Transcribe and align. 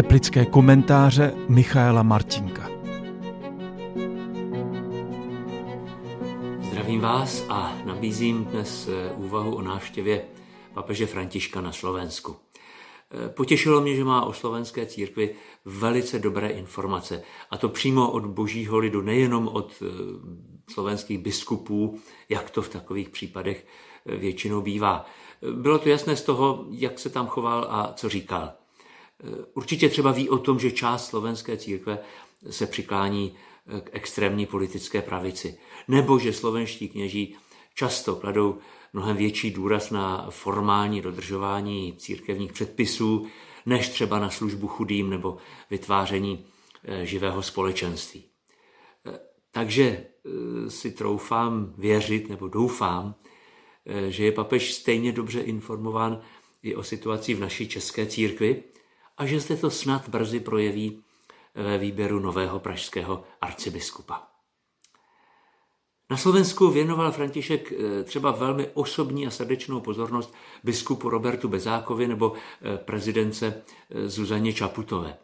Teplické 0.00 0.46
komentáře 0.46 1.34
Michaela 1.48 2.02
Martinka. 2.02 2.70
Zdravím 6.60 7.00
vás 7.00 7.46
a 7.48 7.76
nabízím 7.84 8.44
dnes 8.44 8.88
eh, 8.88 9.12
úvahu 9.12 9.54
o 9.54 9.62
návštěvě 9.62 10.24
papeže 10.74 11.06
Františka 11.06 11.60
na 11.60 11.72
Slovensku. 11.72 12.36
Eh, 13.10 13.28
potěšilo 13.28 13.80
mě, 13.80 13.96
že 13.96 14.04
má 14.04 14.24
o 14.24 14.32
slovenské 14.32 14.86
církvi 14.86 15.34
velice 15.64 16.18
dobré 16.18 16.48
informace. 16.48 17.22
A 17.50 17.56
to 17.56 17.68
přímo 17.68 18.10
od 18.10 18.26
božího 18.26 18.78
lidu, 18.78 19.02
nejenom 19.02 19.48
od 19.48 19.82
eh, 19.82 19.86
slovenských 20.72 21.18
biskupů, 21.18 21.98
jak 22.28 22.50
to 22.50 22.62
v 22.62 22.68
takových 22.68 23.08
případech 23.08 23.66
většinou 24.06 24.60
bývá. 24.60 25.06
Bylo 25.52 25.78
to 25.78 25.88
jasné 25.88 26.16
z 26.16 26.22
toho, 26.22 26.66
jak 26.70 26.98
se 26.98 27.10
tam 27.10 27.26
choval 27.26 27.66
a 27.70 27.92
co 27.96 28.08
říkal. 28.08 28.59
Určitě 29.54 29.88
třeba 29.88 30.12
ví 30.12 30.28
o 30.28 30.38
tom, 30.38 30.60
že 30.60 30.70
část 30.70 31.06
slovenské 31.06 31.56
církve 31.56 31.98
se 32.50 32.66
přiklání 32.66 33.34
k 33.84 33.90
extrémní 33.92 34.46
politické 34.46 35.02
pravici. 35.02 35.58
Nebo 35.88 36.18
že 36.18 36.32
slovenští 36.32 36.88
kněží 36.88 37.36
často 37.74 38.16
kladou 38.16 38.58
mnohem 38.92 39.16
větší 39.16 39.50
důraz 39.50 39.90
na 39.90 40.26
formální 40.30 41.00
dodržování 41.00 41.94
církevních 41.96 42.52
předpisů, 42.52 43.26
než 43.66 43.88
třeba 43.88 44.18
na 44.18 44.30
službu 44.30 44.68
chudým 44.68 45.10
nebo 45.10 45.36
vytváření 45.70 46.46
eh, 46.84 47.06
živého 47.06 47.42
společenství. 47.42 48.24
Eh, 49.06 49.18
takže 49.50 49.84
eh, 49.84 50.70
si 50.70 50.90
troufám 50.90 51.74
věřit 51.78 52.28
nebo 52.28 52.48
doufám, 52.48 53.14
že 54.08 54.24
je 54.24 54.32
papež 54.32 54.74
stejně 54.74 55.12
dobře 55.12 55.40
informován 55.40 56.20
i 56.62 56.74
o 56.74 56.82
situaci 56.82 57.34
v 57.34 57.40
naší 57.40 57.68
české 57.68 58.06
církvi 58.06 58.62
a 59.20 59.26
že 59.26 59.40
zde 59.40 59.56
to 59.56 59.70
snad 59.70 60.08
brzy 60.08 60.40
projeví 60.40 61.02
ve 61.54 61.78
výběru 61.78 62.20
nového 62.20 62.60
pražského 62.60 63.24
arcibiskupa. 63.40 64.22
Na 66.10 66.16
Slovensku 66.16 66.70
věnoval 66.70 67.12
František 67.12 67.72
eh, 67.72 68.04
třeba 68.04 68.30
velmi 68.30 68.68
osobní 68.74 69.26
a 69.26 69.30
srdečnou 69.30 69.80
pozornost 69.80 70.34
biskupu 70.64 71.10
Robertu 71.10 71.48
Bezákovi 71.48 72.08
nebo 72.08 72.32
eh, 72.32 72.78
prezidence 72.78 73.62
eh, 73.90 74.08
Zuzaně 74.08 74.52
Čaputové. 74.52 75.16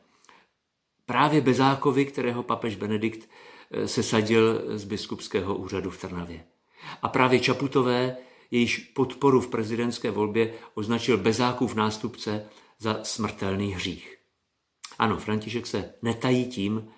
Právě 1.07 1.41
Bezákovi, 1.41 2.05
kterého 2.05 2.43
papež 2.43 2.77
Benedikt 2.77 3.29
sesadil 3.87 4.63
z 4.79 4.85
biskupského 4.85 5.55
úřadu 5.57 5.91
v 5.91 6.01
Trnavě. 6.01 6.45
A 7.03 7.09
právě 7.09 7.41
Čaputové, 7.41 8.17
jejíž 8.51 8.79
podporu 8.79 9.41
v 9.41 9.49
prezidentské 9.49 10.11
volbě 10.11 10.55
označil 10.75 11.19
Bezákův 11.19 11.75
nástupce 11.75 12.49
za 12.79 13.05
smrtelný 13.05 13.73
hřích. 13.73 14.17
Ano, 14.99 15.17
František 15.17 15.67
se 15.67 15.95
netají 16.03 16.47
tím, 16.47 16.89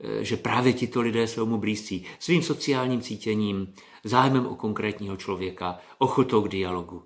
eh, 0.00 0.24
že 0.24 0.36
právě 0.36 0.72
tito 0.72 1.00
lidé 1.00 1.26
jsou 1.26 1.46
mu 1.46 1.58
blízcí 1.58 2.06
svým 2.18 2.42
sociálním 2.42 3.00
cítěním, 3.00 3.74
zájmem 4.04 4.46
o 4.46 4.56
konkrétního 4.56 5.16
člověka, 5.16 5.78
ochotou 5.98 6.42
k 6.42 6.48
dialogu. 6.48 7.04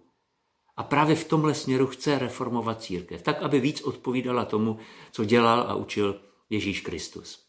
A 0.77 0.83
právě 0.83 1.17
v 1.17 1.29
tomhle 1.29 1.55
směru 1.55 1.87
chce 1.87 2.19
reformovat 2.19 2.83
církev, 2.83 3.23
tak, 3.23 3.43
aby 3.43 3.61
víc 3.61 3.83
odpovídala 3.83 4.45
tomu, 4.45 4.79
co 5.13 5.25
dělal 5.25 5.61
a 5.61 5.75
učil 5.75 6.21
Ježíš 6.51 6.81
Kristus. 6.81 7.47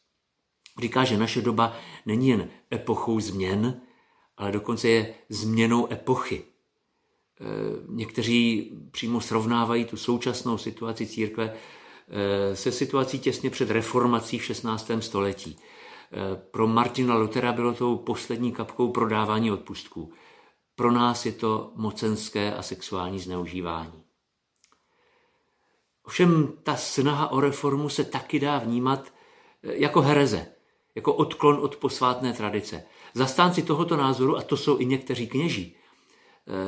Říká, 0.81 1.03
že 1.03 1.17
naše 1.17 1.41
doba 1.41 1.77
není 2.05 2.29
jen 2.29 2.49
epochou 2.73 3.19
změn, 3.19 3.81
ale 4.37 4.51
dokonce 4.51 4.89
je 4.89 5.13
změnou 5.29 5.93
epochy. 5.93 6.43
Eh, 7.41 7.45
někteří 7.87 8.71
přímo 8.91 9.21
srovnávají 9.21 9.85
tu 9.85 9.97
současnou 9.97 10.57
situaci 10.57 11.05
církve 11.07 11.53
eh, 11.53 12.55
se 12.55 12.71
situací 12.71 13.19
těsně 13.19 13.49
před 13.49 13.71
reformací 13.71 14.39
v 14.39 14.43
16. 14.43 14.91
století. 14.99 15.57
Eh, 16.11 16.35
pro 16.51 16.67
Martina 16.67 17.15
Luthera 17.15 17.53
bylo 17.53 17.73
to 17.73 17.95
poslední 17.95 18.51
kapkou 18.51 18.91
prodávání 18.91 19.51
odpustků. 19.51 20.13
Pro 20.75 20.91
nás 20.91 21.25
je 21.25 21.31
to 21.31 21.71
mocenské 21.75 22.55
a 22.55 22.61
sexuální 22.61 23.19
zneužívání. 23.19 24.03
Ovšem 26.03 26.53
ta 26.63 26.75
snaha 26.75 27.31
o 27.31 27.39
reformu 27.39 27.89
se 27.89 28.03
taky 28.03 28.39
dá 28.39 28.57
vnímat 28.57 29.13
jako 29.63 30.01
hereze, 30.01 30.47
jako 30.95 31.13
odklon 31.13 31.59
od 31.61 31.75
posvátné 31.75 32.33
tradice. 32.33 32.83
Zastánci 33.13 33.61
tohoto 33.61 33.97
názoru, 33.97 34.37
a 34.37 34.41
to 34.41 34.57
jsou 34.57 34.77
i 34.77 34.85
někteří 34.85 35.27
kněží, 35.27 35.75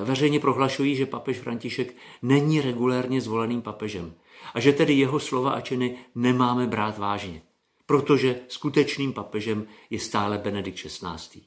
veřejně 0.04 0.40
prohlašují, 0.40 0.96
že 0.96 1.06
papež 1.06 1.38
František 1.38 1.96
není 2.22 2.62
regulérně 2.62 3.22
zvoleným 3.22 3.62
papežem 3.62 4.14
a 4.54 4.60
že 4.60 4.74
tedy 4.74 4.94
jeho 4.94 5.20
slova 5.20 5.52
a 5.52 5.62
činy 5.62 5.98
nemáme 6.16 6.68
brát 6.68 6.98
vážně, 6.98 7.42
protože 7.86 8.40
skutečným 8.48 9.14
papežem 9.14 9.68
je 9.90 10.00
stále 10.00 10.38
Benedikt 10.38 10.78
XVI. 10.78 11.42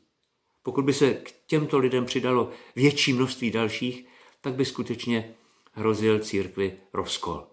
Pokud 0.63 0.85
by 0.85 0.93
se 0.93 1.15
k 1.15 1.35
těmto 1.47 1.79
lidem 1.79 2.05
přidalo 2.05 2.51
větší 2.77 3.13
množství 3.13 3.51
dalších, 3.51 4.07
tak 4.41 4.55
by 4.55 4.65
skutečně 4.65 5.35
hrozil 5.73 6.19
církvi 6.19 6.79
rozkol. 6.93 7.47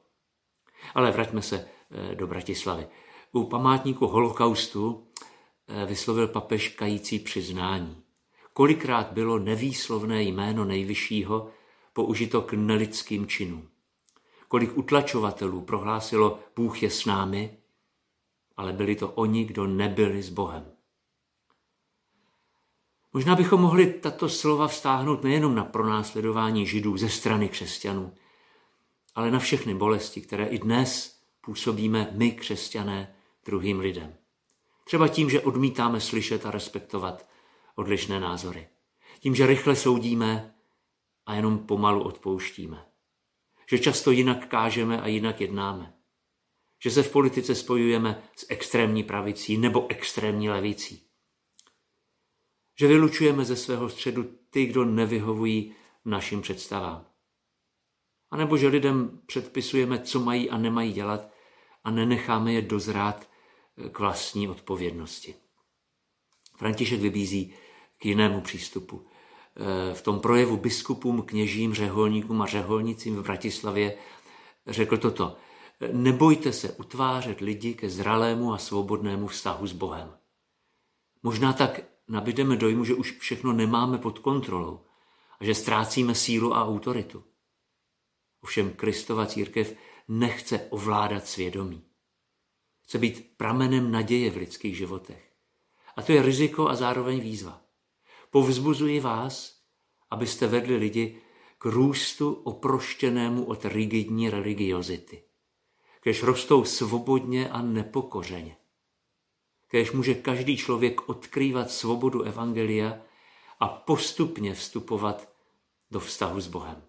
Ale 0.95 1.11
vraťme 1.11 1.41
se 1.41 1.67
eh, 2.11 2.15
do 2.15 2.27
Bratislavy. 2.27 2.87
U 3.31 3.43
památníku 3.43 4.07
holokaustu 4.07 5.07
eh, 5.67 5.85
vyslovil 5.85 6.27
papež 6.27 6.69
kající 6.69 7.19
přiznání. 7.19 8.04
Kolikrát 8.57 9.11
bylo 9.11 9.39
nevýslovné 9.39 10.23
jméno 10.23 10.66
nejvyššího 10.66 11.49
použito 11.93 12.41
k 12.41 12.53
nelidským 12.53 13.27
činům. 13.27 13.69
Kolik 14.47 14.77
utlačovatelů 14.77 15.61
prohlásilo, 15.61 16.39
Bůh 16.55 16.83
je 16.83 16.89
s 16.89 17.05
námi, 17.05 17.57
ale 18.57 18.73
byli 18.73 18.95
to 18.95 19.11
oni, 19.11 19.45
kdo 19.45 19.67
nebyli 19.67 20.23
s 20.23 20.29
Bohem. 20.29 20.71
Možná 23.13 23.35
bychom 23.35 23.61
mohli 23.61 23.93
tato 23.93 24.29
slova 24.29 24.67
vztáhnout 24.67 25.23
nejenom 25.23 25.55
na 25.55 25.63
pronásledování 25.63 26.67
židů 26.67 26.97
ze 26.97 27.09
strany 27.09 27.49
křesťanů, 27.49 28.13
ale 29.16 29.31
na 29.31 29.39
všechny 29.39 29.73
bolesti, 29.73 30.22
které 30.22 30.45
i 30.45 30.59
dnes 30.59 31.19
působíme 31.41 32.09
my, 32.11 32.31
křesťané, 32.31 33.16
druhým 33.45 33.79
lidem. 33.79 34.16
Třeba 34.83 35.07
tím, 35.07 35.29
že 35.29 35.41
odmítáme 35.41 36.01
slyšet 36.01 36.45
a 36.45 36.51
respektovat 36.51 37.34
odlišné 37.75 38.19
názory. 38.19 38.67
Tím, 39.19 39.35
že 39.35 39.47
rychle 39.47 39.75
soudíme 39.75 40.55
a 41.25 41.33
jenom 41.33 41.59
pomalu 41.59 42.03
odpouštíme. 42.03 42.85
Že 43.69 43.79
často 43.79 44.11
jinak 44.11 44.47
kážeme 44.47 45.01
a 45.01 45.07
jinak 45.07 45.41
jednáme. 45.41 45.93
Že 46.83 46.91
se 46.91 47.03
v 47.03 47.11
politice 47.11 47.55
spojujeme 47.55 48.23
s 48.35 48.45
extrémní 48.49 49.03
pravicí 49.03 49.57
nebo 49.57 49.87
extrémní 49.89 50.49
levicí. 50.49 51.07
Že 52.79 52.87
vylučujeme 52.87 53.45
ze 53.45 53.55
svého 53.55 53.89
středu 53.89 54.23
ty, 54.49 54.65
kdo 54.65 54.85
nevyhovují 54.85 55.75
našim 56.05 56.41
představám. 56.41 57.05
A 58.31 58.37
nebo 58.37 58.57
že 58.57 58.67
lidem 58.67 59.21
předpisujeme, 59.25 59.99
co 59.99 60.19
mají 60.19 60.49
a 60.49 60.57
nemají 60.57 60.93
dělat 60.93 61.31
a 61.83 61.91
nenecháme 61.91 62.53
je 62.53 62.61
dozrát 62.61 63.29
k 63.91 63.99
vlastní 63.99 64.47
odpovědnosti. 64.47 65.35
František 66.57 67.01
vybízí 67.01 67.53
jinému 68.05 68.41
přístupu. 68.41 69.01
E, 69.01 69.93
v 69.93 70.01
tom 70.01 70.19
projevu 70.19 70.57
biskupům, 70.57 71.21
kněžím, 71.21 71.73
řeholníkům 71.73 72.41
a 72.41 72.45
řeholnicím 72.45 73.16
v 73.16 73.23
Bratislavě 73.23 73.97
řekl 74.67 74.97
toto. 74.97 75.38
Nebojte 75.91 76.53
se 76.53 76.71
utvářet 76.71 77.41
lidi 77.41 77.73
ke 77.73 77.89
zralému 77.89 78.53
a 78.53 78.57
svobodnému 78.57 79.27
vztahu 79.27 79.67
s 79.67 79.73
Bohem. 79.73 80.17
Možná 81.23 81.53
tak 81.53 81.81
nabídeme 82.07 82.55
dojmu, 82.55 82.85
že 82.85 82.93
už 82.93 83.17
všechno 83.17 83.53
nemáme 83.53 83.97
pod 83.97 84.19
kontrolou 84.19 84.79
a 85.39 85.45
že 85.45 85.55
ztrácíme 85.55 86.16
sílu 86.16 86.55
a 86.55 86.66
autoritu. 86.66 87.23
Ovšem 88.41 88.69
Kristova 88.69 89.25
církev 89.25 89.75
nechce 90.07 90.59
ovládat 90.69 91.28
svědomí. 91.28 91.84
Chce 92.81 92.97
být 92.97 93.37
pramenem 93.37 93.91
naděje 93.91 94.31
v 94.31 94.37
lidských 94.37 94.78
životech. 94.78 95.31
A 95.96 96.02
to 96.02 96.11
je 96.11 96.22
riziko 96.22 96.69
a 96.69 96.75
zároveň 96.75 97.19
výzva. 97.19 97.65
Povzbuzuji 98.35 98.99
vás, 98.99 99.61
abyste 100.11 100.47
vedli 100.47 100.76
lidi 100.76 101.22
k 101.58 101.66
růstu 101.66 102.34
oproštěnému 102.34 103.46
od 103.46 103.66
rigidní 103.66 104.29
religiozity. 104.29 105.23
Kež 105.99 106.23
rostou 106.23 106.64
svobodně 106.64 107.49
a 107.49 107.61
nepokořeně. 107.61 108.58
Kež 109.67 109.91
může 109.91 110.14
každý 110.14 110.58
člověk 110.58 111.09
odkrývat 111.09 111.72
svobodu 111.72 112.22
Evangelia 112.22 113.02
a 113.59 113.67
postupně 113.67 114.53
vstupovat 114.53 115.29
do 115.91 115.99
vztahu 115.99 116.41
s 116.41 116.47
Bohem. 116.47 116.84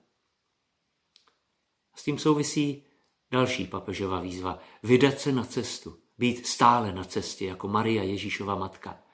S 1.95 2.03
tím 2.03 2.19
souvisí 2.19 2.85
další 3.31 3.67
papežová 3.67 4.21
výzva. 4.21 4.59
Vydat 4.83 5.21
se 5.21 5.33
na 5.33 5.45
cestu, 5.45 5.99
být 6.19 6.47
stále 6.47 6.93
na 6.93 7.05
cestě 7.05 7.47
jako 7.47 7.69
Maria 7.69 8.03
Ježíšova 8.03 8.55
matka 8.55 9.06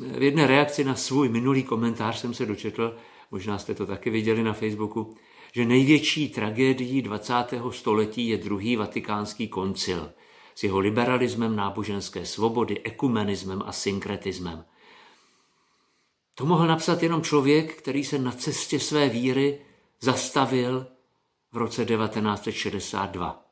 v 0.00 0.22
jedné 0.22 0.46
reakci 0.46 0.84
na 0.84 0.94
svůj 0.94 1.28
minulý 1.28 1.62
komentář 1.62 2.18
jsem 2.18 2.34
se 2.34 2.46
dočetl, 2.46 2.96
možná 3.30 3.58
jste 3.58 3.74
to 3.74 3.86
taky 3.86 4.10
viděli 4.10 4.42
na 4.42 4.52
Facebooku, 4.52 5.14
že 5.52 5.64
největší 5.64 6.28
tragédií 6.28 7.02
20. 7.02 7.34
století 7.70 8.28
je 8.28 8.38
druhý 8.38 8.76
vatikánský 8.76 9.48
koncil 9.48 10.12
s 10.54 10.62
jeho 10.62 10.78
liberalismem 10.78 11.56
náboženské 11.56 12.26
svobody, 12.26 12.80
ekumenismem 12.84 13.62
a 13.66 13.72
synkretismem. 13.72 14.64
To 16.34 16.46
mohl 16.46 16.66
napsat 16.66 17.02
jenom 17.02 17.22
člověk, 17.22 17.74
který 17.74 18.04
se 18.04 18.18
na 18.18 18.32
cestě 18.32 18.80
své 18.80 19.08
víry 19.08 19.58
zastavil 20.00 20.86
v 21.52 21.56
roce 21.56 21.84
1962. 21.84 23.44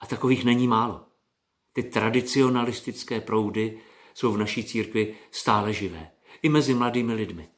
A 0.00 0.06
takových 0.06 0.44
není 0.44 0.68
málo. 0.68 1.00
Ty 1.72 1.82
tradicionalistické 1.82 3.20
proudy 3.20 3.80
jsou 4.14 4.32
v 4.32 4.38
naší 4.38 4.64
církvi 4.64 5.18
stále 5.30 5.72
živé. 5.72 6.10
I 6.42 6.48
mezi 6.48 6.74
mladými 6.74 7.14
lidmi. 7.14 7.48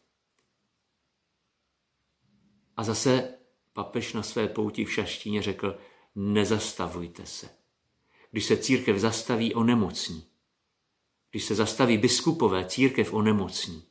A 2.76 2.84
zase 2.84 3.38
papež 3.72 4.12
na 4.12 4.22
své 4.22 4.48
pouti 4.48 4.84
v 4.84 4.92
šaštíně 4.92 5.42
řekl, 5.42 5.78
nezastavujte 6.14 7.26
se. 7.26 7.48
Když 8.30 8.44
se 8.44 8.56
církev 8.56 8.98
zastaví, 8.98 9.54
onemocní. 9.54 10.26
Když 11.30 11.44
se 11.44 11.54
zastaví 11.54 11.98
biskupové, 11.98 12.64
církev 12.64 13.12
onemocní. 13.12 13.82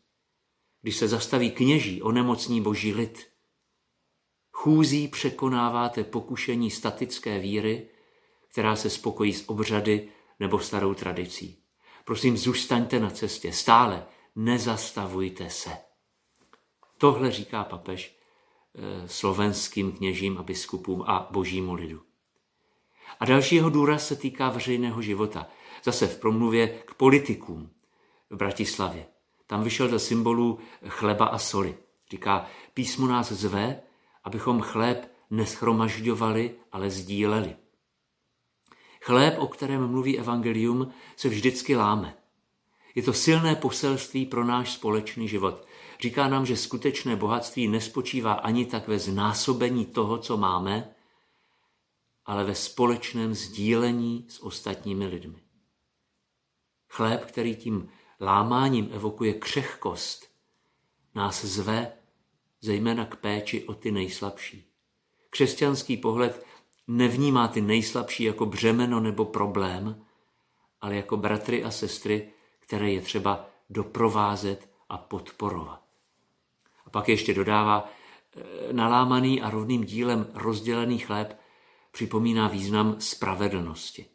Když 0.82 0.98
se 0.98 1.08
zastaví 1.08 1.52
kněží, 1.52 2.02
onemocní 2.02 2.62
boží 2.62 2.94
lid. 2.94 3.28
Chůzí 4.52 5.08
překonáváte 5.08 6.04
pokušení 6.04 6.72
statické 6.72 7.40
víry, 7.40 7.90
která 8.48 8.76
se 8.76 8.90
spokojí 8.90 9.34
s 9.34 9.50
obřady 9.50 10.10
nebo 10.40 10.60
starou 10.60 10.94
tradicí. 10.94 11.61
Prosím, 12.06 12.38
zůstaňte 12.38 13.00
na 13.00 13.10
cestě, 13.10 13.54
stále 13.54 14.06
nezastavujte 14.36 15.50
se. 15.50 15.72
Tohle 16.98 17.32
říká 17.32 17.64
papež 17.64 18.18
eh, 18.76 19.08
slovenským 19.08 19.92
kněžím 19.92 20.38
a 20.38 20.44
biskupům 20.44 21.04
a 21.08 21.28
božímu 21.32 21.74
lidu. 21.74 22.02
A 23.20 23.26
další 23.26 23.56
jeho 23.56 23.70
důraz 23.70 24.08
se 24.08 24.16
týká 24.16 24.50
veřejného 24.50 25.02
života. 25.02 25.48
Zase 25.84 26.08
v 26.08 26.20
promluvě 26.20 26.68
k 26.68 26.94
politikům 26.94 27.70
v 28.30 28.36
Bratislavě. 28.36 29.06
Tam 29.48 29.64
vyšel 29.64 29.90
ze 29.90 30.00
symbolů 30.00 30.60
chleba 30.88 31.26
a 31.26 31.38
soli. 31.38 31.78
Říká, 32.12 32.46
písmo 32.74 33.08
nás 33.08 33.32
zve, 33.32 33.82
abychom 34.24 34.62
chléb 34.62 35.12
neschromažďovali, 35.30 36.56
ale 36.72 36.90
sdíleli. 36.90 37.56
Chléb, 39.04 39.40
o 39.40 39.48
kterém 39.48 39.88
mluví 39.88 40.20
evangelium, 40.20 40.94
se 41.16 41.30
vždycky 41.30 41.76
láme. 41.76 42.18
Je 42.96 43.04
to 43.04 43.14
silné 43.14 43.56
poselství 43.56 44.26
pro 44.26 44.46
náš 44.46 44.74
společný 44.74 45.28
život. 45.28 45.68
Říká 46.02 46.28
nám, 46.28 46.46
že 46.46 46.58
skutečné 46.58 47.16
bohatství 47.16 47.68
nespočívá 47.68 48.34
ani 48.34 48.66
tak 48.66 48.88
ve 48.88 49.00
znásobení 49.00 49.86
toho, 49.86 50.18
co 50.18 50.38
máme, 50.38 50.96
ale 52.26 52.44
ve 52.44 52.56
společném 52.56 53.34
sdílení 53.34 54.26
s 54.30 54.44
ostatními 54.44 55.06
lidmi. 55.06 55.42
Chléb, 56.90 57.26
který 57.26 57.56
tím 57.56 57.90
lámáním 58.20 58.90
evokuje 58.92 59.34
křehkost, 59.34 60.32
nás 61.16 61.46
zve 61.46 61.94
zejména 62.62 63.06
k 63.06 63.16
péči 63.16 63.64
o 63.64 63.74
ty 63.74 63.92
nejslabší. 63.92 64.68
Křesťanský 65.30 65.98
pohled 65.98 66.46
nevnímá 66.88 67.48
ty 67.48 67.62
nejslabší 67.62 68.24
jako 68.24 68.46
břemeno 68.46 69.00
nebo 69.00 69.26
problém, 69.26 70.06
ale 70.82 70.96
jako 70.96 71.18
bratry 71.18 71.64
a 71.64 71.72
sestry, 71.72 72.34
které 72.60 72.92
je 72.92 73.02
třeba 73.02 73.50
doprovázet 73.70 74.70
a 74.90 74.98
podporovat. 74.98 75.82
A 76.86 76.90
pak 76.90 77.10
ještě 77.10 77.34
dodává, 77.34 77.90
e, 78.70 78.74
nalámaný 78.74 79.42
a 79.42 79.50
rovným 79.50 79.84
dílem 79.84 80.28
rozdělený 80.34 80.98
chléb 80.98 81.38
připomíná 81.92 82.48
význam 82.48 82.96
spravedlnosti, 83.00 84.06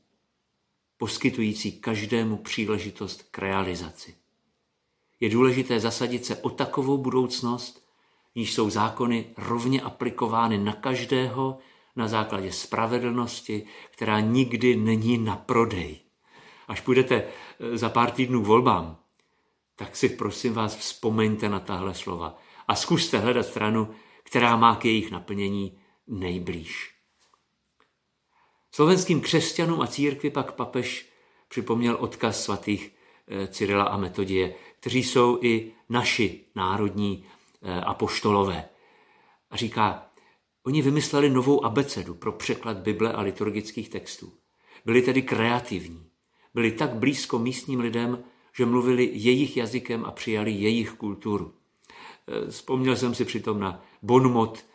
poskytující 0.96 1.80
každému 1.80 2.36
příležitost 2.36 3.22
k 3.30 3.38
realizaci. 3.38 4.16
Je 5.20 5.30
důležité 5.30 5.80
zasadit 5.80 6.24
se 6.24 6.36
o 6.36 6.50
takovou 6.50 6.98
budoucnost, 6.98 7.86
níž 8.34 8.54
jsou 8.54 8.70
zákony 8.70 9.34
rovně 9.36 9.80
aplikovány 9.80 10.58
na 10.58 10.72
každého 10.72 11.58
na 11.96 12.08
základě 12.08 12.52
spravedlnosti, 12.52 13.66
která 13.90 14.20
nikdy 14.20 14.76
není 14.76 15.18
na 15.18 15.36
prodej. 15.36 15.98
Až 16.68 16.80
půjdete 16.80 17.24
eh, 17.24 17.78
za 17.78 17.88
pár 17.88 18.10
týdnů 18.10 18.42
volbám, 18.42 18.96
tak 19.76 19.96
si 19.96 20.08
prosím 20.08 20.54
vás 20.54 20.76
vzpomeňte 20.76 21.48
na 21.48 21.60
tahle 21.60 21.94
slova 21.94 22.38
a 22.68 22.74
zkuste 22.74 23.18
hledat 23.18 23.46
stranu, 23.46 23.94
která 24.22 24.56
má 24.56 24.76
k 24.76 24.84
jejich 24.84 25.10
naplnění 25.10 25.78
nejblíž. 26.06 26.94
Slovenským 28.72 29.20
křesťanům 29.20 29.80
a 29.80 29.86
církvi 29.86 30.30
pak 30.30 30.52
papež 30.52 31.08
připomněl 31.48 31.96
odkaz 32.00 32.44
svatých 32.44 32.92
eh, 33.28 33.46
Cyrila 33.46 33.84
a 33.84 33.96
Metodie, 33.96 34.54
kteří 34.80 35.02
jsou 35.02 35.38
i 35.42 35.72
naši 35.88 36.44
národní 36.54 37.24
eh, 37.62 37.80
apoštolové. 37.80 38.68
A 39.50 39.56
říká, 39.56 40.05
oni 40.66 40.82
vymysleli 40.82 41.30
novou 41.30 41.64
abecedu 41.64 42.14
pro 42.14 42.32
překlad 42.32 42.76
Bible 42.76 43.12
a 43.12 43.20
liturgických 43.20 43.88
textů. 43.88 44.32
Byli 44.84 45.02
tedy 45.02 45.22
kreativní. 45.22 46.06
Byli 46.54 46.72
tak 46.72 46.94
blízko 46.94 47.38
místním 47.38 47.80
lidem, 47.80 48.24
že 48.56 48.66
mluvili 48.66 49.10
jejich 49.12 49.56
jazykem 49.56 50.04
a 50.04 50.10
přijali 50.10 50.50
jejich 50.50 50.92
kulturu. 50.92 51.54
Eh, 52.28 52.50
vzpomněl 52.50 52.96
jsem 52.96 53.14
si 53.14 53.24
přitom 53.24 53.60
na 53.60 53.84
bonmot 54.02 54.66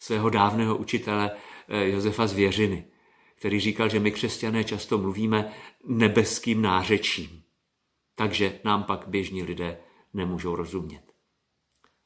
svého 0.00 0.30
dávného 0.30 0.76
učitele 0.76 1.30
Josefa 1.68 2.26
Zvěřiny– 2.26 2.84
který 3.38 3.60
říkal, 3.60 3.88
že 3.88 4.00
my 4.00 4.10
křesťané 4.12 4.64
často 4.64 4.98
mluvíme 4.98 5.52
nebeským 5.84 6.62
nářečím. 6.62 7.42
Takže 8.14 8.60
nám 8.64 8.84
pak 8.84 9.08
běžní 9.08 9.42
lidé 9.42 9.78
nemůžou 10.14 10.56
rozumět. 10.56 11.02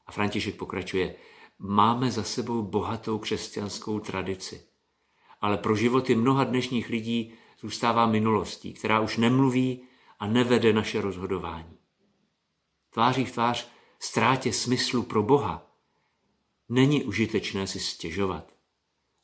A 0.05 0.11
František 0.11 0.55
pokračuje, 0.55 1.15
máme 1.63 2.11
za 2.11 2.23
sebou 2.23 2.63
bohatou 2.63 3.19
křesťanskou 3.19 3.99
tradici, 3.99 4.65
ale 5.41 5.57
pro 5.57 5.75
životy 5.75 6.15
mnoha 6.15 6.43
dnešních 6.43 6.89
lidí 6.89 7.33
zůstává 7.59 8.05
minulostí, 8.05 8.73
která 8.73 8.99
už 8.99 9.17
nemluví 9.17 9.81
a 10.19 10.27
nevede 10.27 10.73
naše 10.73 11.01
rozhodování. 11.01 11.77
Tváří 12.89 13.25
v 13.25 13.31
tvář 13.31 13.67
ztrátě 13.99 14.53
smyslu 14.53 15.03
pro 15.03 15.23
Boha 15.23 15.71
není 16.69 17.03
užitečné 17.03 17.67
si 17.67 17.79
stěžovat 17.79 18.53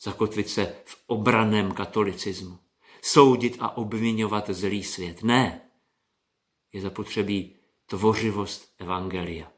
zakotvit 0.01 0.49
se 0.49 0.75
v 0.85 1.03
obraném 1.07 1.71
katolicismu, 1.71 2.59
soudit 3.01 3.57
a 3.59 3.77
obvinovat 3.77 4.49
zlý 4.49 4.83
svět. 4.83 5.23
Ne, 5.23 5.61
je 6.73 6.81
zapotřebí 6.81 7.55
tvořivost 7.85 8.73
Evangelia. 8.77 9.51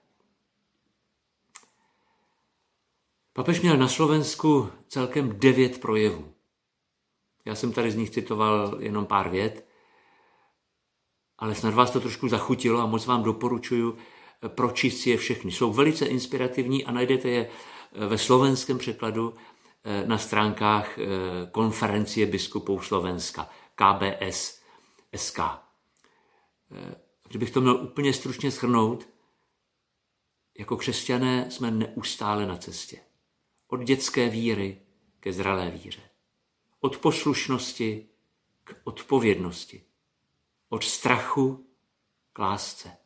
Papež 3.33 3.61
měl 3.61 3.77
na 3.77 3.87
Slovensku 3.87 4.69
celkem 4.87 5.39
devět 5.39 5.81
projevů. 5.81 6.33
Já 7.45 7.55
jsem 7.55 7.71
tady 7.71 7.91
z 7.91 7.95
nich 7.95 8.09
citoval 8.09 8.77
jenom 8.79 9.05
pár 9.05 9.29
vět, 9.29 9.67
ale 11.37 11.55
snad 11.55 11.73
vás 11.73 11.91
to 11.91 11.99
trošku 11.99 12.27
zachutilo 12.27 12.79
a 12.79 12.85
moc 12.85 13.05
vám 13.05 13.23
doporučuji 13.23 13.97
pročíst 14.47 15.01
si 15.01 15.09
je 15.09 15.17
všechny. 15.17 15.51
Jsou 15.51 15.73
velice 15.73 16.05
inspirativní 16.05 16.85
a 16.85 16.91
najdete 16.91 17.29
je 17.29 17.49
ve 17.91 18.17
slovenském 18.17 18.77
překladu 18.77 19.33
Eh, 19.83 20.07
na 20.07 20.17
stránkách 20.17 20.97
eh, 20.97 21.05
konferencie 21.51 22.25
biskupů 22.25 22.81
Slovenska, 22.81 23.49
KBS 23.75 24.61
SK. 25.15 25.39
Eh, 25.39 26.95
kdybych 27.27 27.51
to 27.51 27.61
měl 27.61 27.75
úplně 27.75 28.13
stručně 28.13 28.51
shrnout, 28.51 29.07
jako 30.59 30.77
křesťané 30.77 31.51
jsme 31.51 31.71
neustále 31.71 32.45
na 32.45 32.57
cestě. 32.57 32.99
Od 33.71 33.83
dětské 33.83 34.29
víry 34.29 34.81
ke 35.19 35.33
zralé 35.33 35.71
víře. 35.71 36.01
Od 36.79 36.97
poslušnosti 36.97 38.09
k 38.63 38.75
odpovědnosti. 38.83 39.83
Od 40.69 40.83
strachu 40.83 41.67
k 42.33 42.39
lásce. 42.39 42.97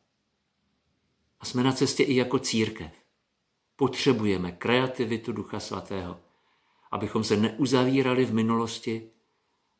A 1.39 1.45
jsme 1.45 1.63
na 1.63 1.71
cestě 1.71 2.03
i 2.03 2.15
jako 2.15 2.39
církev. 2.39 2.91
Potřebujeme 3.75 4.51
kreativitu 4.51 5.31
Ducha 5.31 5.59
Svatého, 5.59 6.19
abychom 6.91 7.23
se 7.23 7.37
neuzavírali 7.37 8.25
v 8.25 8.33
minulosti, 8.33 9.09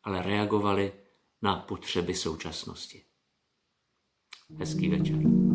ale 0.04 0.22
reagovali 0.24 0.94
na 1.42 1.56
potřeby 1.56 2.16
současnosti. 2.16 3.04
Hezký 4.58 4.90
večer. 4.90 5.55